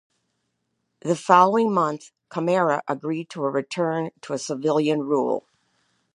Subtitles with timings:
[1.01, 5.43] The following month, Camara agreed to a return to civilian rule.